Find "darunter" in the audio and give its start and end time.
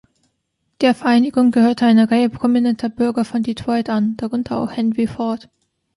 4.17-4.57